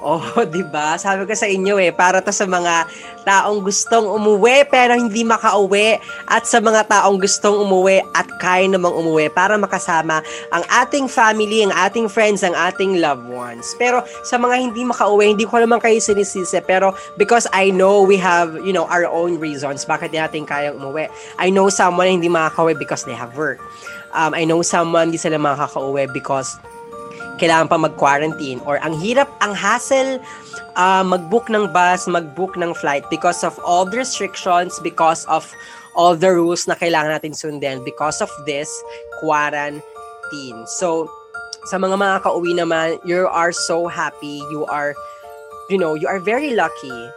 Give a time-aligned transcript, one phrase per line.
[0.00, 0.96] Oh, 'di ba?
[0.96, 2.88] Sabi ko sa inyo eh, para to sa mga
[3.28, 8.96] taong gustong umuwi pero hindi makauwi at sa mga taong gustong umuwi at kaya namang
[8.96, 10.24] umuwi para makasama
[10.56, 13.76] ang ating family, ang ating friends, ang ating loved ones.
[13.76, 18.16] Pero sa mga hindi makauwi, hindi ko naman kayo sinisisi pero because I know we
[18.16, 21.12] have, you know, our own reasons bakit natin kayang umuwi.
[21.36, 23.60] I know someone hindi makakauwi because they have work.
[24.16, 26.56] Um, I know someone hindi sila makakauwi because
[27.40, 30.20] kailangan pa mag-quarantine or ang hirap, ang hassle
[30.76, 35.48] uh, mag-book ng bus, mag-book ng flight because of all the restrictions, because of
[35.96, 38.68] all the rules na kailangan natin sundin because of this
[39.18, 40.60] quarantine.
[40.68, 41.08] So,
[41.66, 44.94] sa mga mga kauwi naman, you are so happy, you are,
[45.72, 47.10] you know, you are very lucky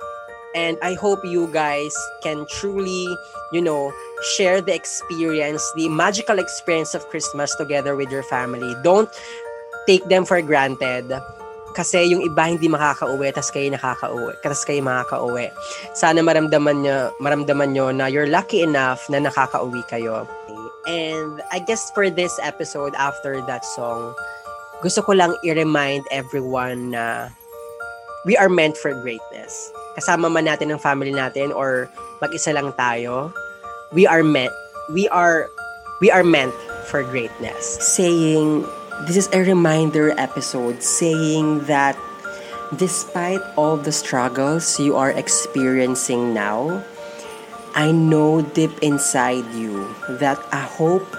[0.56, 3.08] and I hope you guys can truly,
[3.52, 3.92] you know,
[4.36, 8.76] share the experience, the magical experience of Christmas together with your family.
[8.84, 9.10] Don't
[9.88, 11.10] take them for granted.
[11.74, 15.50] Kasi yung iba hindi makakauwi tas kayo nakakauwi tas kayo makakauwi.
[15.98, 20.30] Sana maramdaman nyo maramdaman nyo na you're lucky enough na nakakauwi kayo.
[20.86, 24.14] And I guess for this episode after that song
[24.84, 27.32] gusto ko lang i-remind everyone na
[28.28, 29.72] we are meant for greatness.
[29.98, 31.90] Kasama man natin ang family natin or
[32.22, 33.34] mag-isa lang tayo
[33.96, 34.54] we are meant
[34.94, 35.48] we are
[36.02, 36.54] we are meant
[36.86, 37.82] for greatness.
[37.82, 38.68] Saying
[39.02, 41.98] This is a reminder episode saying that
[42.78, 46.86] despite all the struggles you are experiencing now,
[47.74, 49.90] I know deep inside you
[50.22, 51.10] that a hope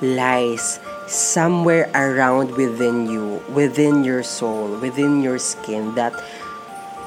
[0.00, 0.78] lies
[1.10, 6.14] somewhere around within you, within your soul, within your skin, that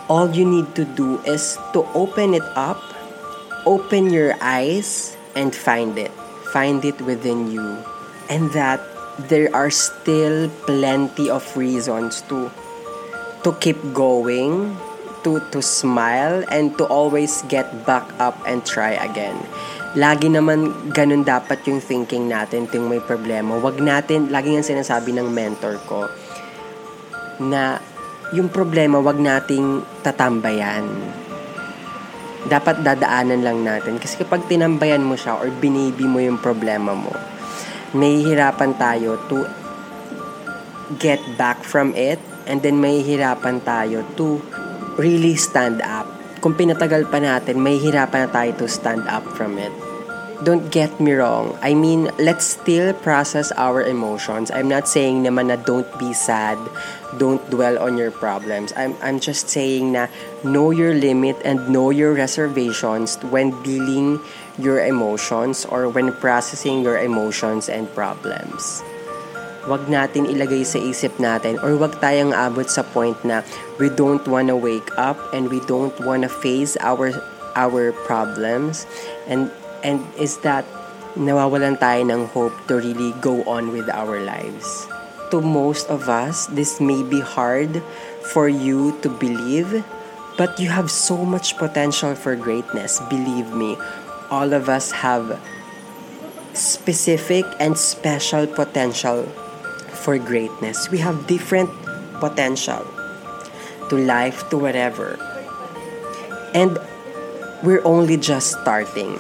[0.10, 2.84] all you need to do is to open it up,
[3.66, 6.12] open your eyes, and find it.
[6.52, 7.82] Find it within you.
[8.30, 8.84] And that
[9.28, 12.48] there are still plenty of reasons to
[13.44, 14.76] to keep going,
[15.24, 19.36] to to smile and to always get back up and try again.
[19.98, 23.58] Lagi naman ganun dapat yung thinking natin ting may problema.
[23.58, 26.06] Wag natin, lagi nga sinasabi ng mentor ko
[27.42, 27.82] na
[28.30, 30.86] yung problema wag nating tatambayan.
[32.46, 33.98] Dapat dadaanan lang natin.
[33.98, 37.12] Kasi kapag tinambayan mo siya or binibi mo yung problema mo,
[37.94, 39.46] mahihirapan tayo to
[40.98, 42.18] get back from it
[42.50, 44.42] and then mahihirapan tayo to
[44.98, 46.10] really stand up.
[46.40, 49.72] Kung pinatagal pa natin, mahihirapan na tayo to stand up from it.
[50.40, 51.60] Don't get me wrong.
[51.62, 54.48] I mean, let's still process our emotions.
[54.52, 56.56] I'm not saying naman na don't be sad,
[57.20, 58.72] don't dwell on your problems.
[58.80, 60.08] I'm, I'm just saying na
[60.48, 64.24] know your limit and know your reservations when dealing
[64.56, 68.80] your emotions or when processing your emotions and problems.
[69.68, 73.44] Wag natin ilagay sa isip natin or wag tayong abot sa point na
[73.76, 77.12] we don't wanna wake up and we don't wanna face our
[77.60, 78.88] our problems
[79.28, 79.52] and
[79.84, 80.66] and is that
[81.18, 84.88] nawawalan tayo ng hope to really go on with our lives.
[85.30, 87.82] To most of us, this may be hard
[88.34, 89.86] for you to believe,
[90.38, 93.02] but you have so much potential for greatness.
[93.10, 93.78] Believe me,
[94.30, 95.38] all of us have
[96.54, 99.24] specific and special potential
[99.94, 100.90] for greatness.
[100.90, 101.70] We have different
[102.20, 102.86] potential
[103.90, 105.18] to life, to whatever.
[106.54, 106.78] And
[107.62, 109.20] we're only just starting.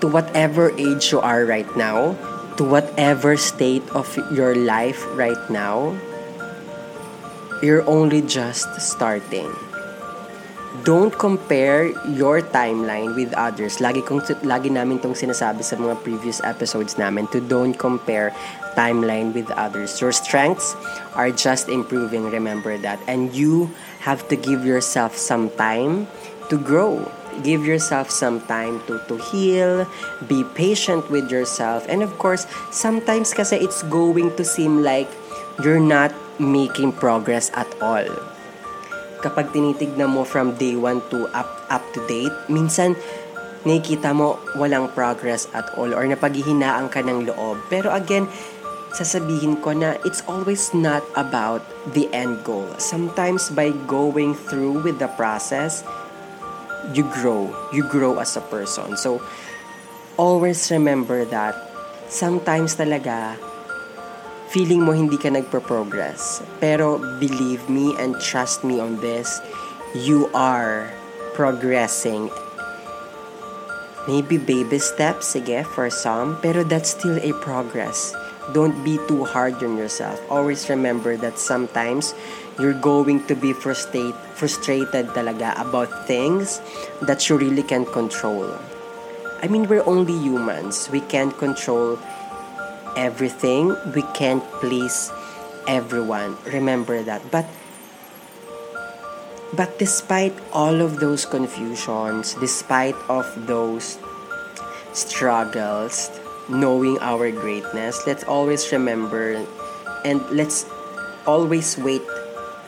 [0.00, 2.14] To whatever age you are right now,
[2.56, 5.98] to whatever state of your life right now,
[7.62, 9.50] you're only just starting
[10.84, 13.78] don't compare your timeline with others.
[13.78, 18.30] Lagi kong lagi namin tong sinasabi sa mga previous episodes namin to don't compare
[18.78, 19.98] timeline with others.
[19.98, 20.76] Your strengths
[21.18, 23.00] are just improving, remember that.
[23.10, 23.74] And you
[24.06, 26.06] have to give yourself some time
[26.52, 27.10] to grow.
[27.42, 29.86] Give yourself some time to to heal,
[30.26, 31.86] be patient with yourself.
[31.86, 35.08] And of course, sometimes kasi it's going to seem like
[35.62, 38.06] you're not making progress at all
[39.18, 42.94] kapag tinitignan mo from day 1 to up, up to date, minsan
[43.66, 47.58] nakikita mo walang progress at all or napaghihinaan ka ng loob.
[47.66, 48.30] Pero again,
[48.94, 51.60] sasabihin ko na it's always not about
[51.92, 52.66] the end goal.
[52.78, 55.82] Sometimes by going through with the process,
[56.94, 57.50] you grow.
[57.72, 58.96] You grow as a person.
[58.96, 59.22] So,
[60.16, 61.54] always remember that
[62.08, 63.36] sometimes talaga
[64.48, 66.42] feeling mo hindi ka nagpo-progress.
[66.60, 69.40] Pero believe me and trust me on this,
[69.94, 70.88] you are
[71.36, 72.32] progressing.
[74.08, 78.16] Maybe baby steps, sige, for some, pero that's still a progress.
[78.52, 80.20] Don't be too hard on yourself.
[80.30, 82.14] Always remember that sometimes
[82.58, 86.60] you're going to be frustrate, frustrated talaga about things
[87.02, 88.50] that you really can't control.
[89.42, 90.88] I mean, we're only humans.
[90.90, 91.98] We can't control
[92.96, 93.76] everything.
[93.94, 95.12] We can't please
[95.68, 96.36] everyone.
[96.50, 97.22] Remember that.
[97.30, 97.46] But
[99.54, 103.96] but despite all of those confusions, despite of those
[104.92, 106.10] struggles,
[106.48, 109.44] knowing our greatness, let's always remember
[110.04, 110.66] and let's
[111.26, 112.02] always wait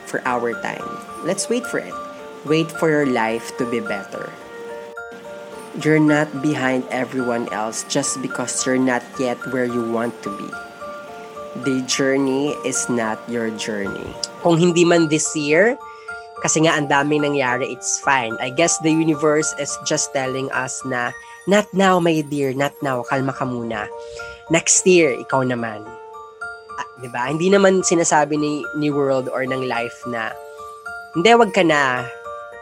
[0.05, 0.85] for our time.
[1.23, 1.93] Let's wait for it.
[2.45, 4.31] Wait for your life to be better.
[5.81, 10.49] You're not behind everyone else just because you're not yet where you want to be.
[11.63, 14.15] The journey is not your journey.
[14.41, 15.77] Kung hindi man this year,
[16.41, 18.35] kasi nga ang daming nangyari, it's fine.
[18.41, 21.13] I guess the universe is just telling us na,
[21.51, 23.91] not now, my dear, not now, kalma ka muna.
[24.47, 25.83] Next year, ikaw naman.
[26.79, 27.27] Ah, ba?
[27.27, 30.31] Hindi naman sinasabi ni ni world or ng life na
[31.11, 32.07] hindi wag ka na.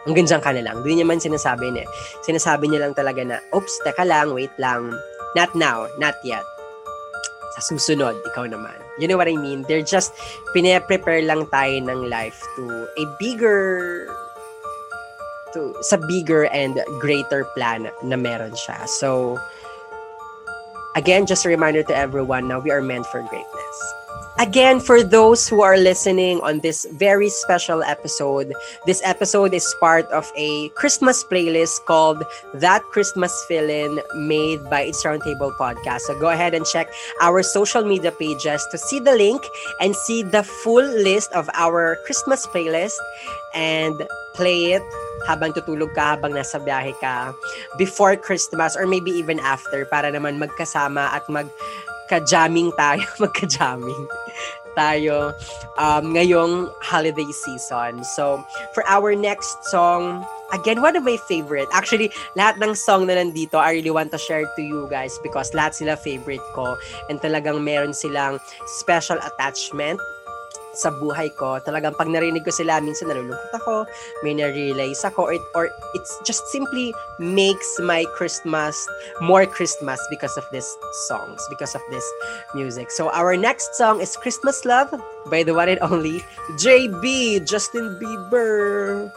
[0.08, 0.82] Hanggang dyan ka na lang.
[0.82, 1.86] Hindi niya man sinasabi niya.
[2.26, 4.90] Sinasabi niya lang talaga na, oops, teka lang, wait lang.
[5.38, 6.42] Not now, not yet.
[7.54, 8.74] Sa susunod, ikaw naman.
[8.98, 9.62] You know what I mean?
[9.68, 10.16] They're just,
[10.56, 14.08] pine-prepare lang tayo ng life to a bigger,
[15.52, 18.88] to, sa bigger and greater plan na meron siya.
[18.88, 19.38] So,
[20.96, 23.76] again, just a reminder to everyone now we are meant for greatness.
[24.40, 28.54] Again, for those who are listening on this very special episode,
[28.86, 32.24] this episode is part of a Christmas playlist called
[32.54, 36.08] That Christmas Feeling made by It's Roundtable Podcast.
[36.08, 36.88] So go ahead and check
[37.20, 39.44] our social media pages to see the link
[39.78, 42.96] and see the full list of our Christmas playlist
[43.52, 44.84] and play it
[45.28, 47.36] habang tutulog ka, habang nasa biyahe ka,
[47.76, 51.48] before Christmas or maybe even after para naman magkasama at mag
[52.08, 54.08] ka-jamming tayo, magka-jamming
[54.74, 55.34] tayo
[55.78, 58.02] um, ngayong holiday season.
[58.02, 58.42] So,
[58.74, 61.70] for our next song, again, one of my favorite.
[61.70, 65.54] Actually, lahat ng song na nandito, I really want to share to you guys because
[65.54, 66.74] lahat sila favorite ko
[67.10, 69.98] and talagang meron silang special attachment
[70.74, 71.58] sa buhay ko.
[71.62, 73.86] Talagang pag narinig ko sila, minsan nalulungkot ako,
[74.22, 75.64] may na-realize ako, or, or
[75.94, 78.76] it's just simply makes my Christmas
[79.20, 80.68] more Christmas because of these
[81.10, 82.04] songs, because of this
[82.54, 82.90] music.
[82.90, 84.94] So our next song is Christmas Love
[85.30, 86.24] by the one and only
[86.58, 89.10] JB, Justin Bieber.